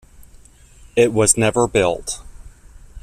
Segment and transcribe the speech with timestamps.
[0.95, 2.21] It was never built.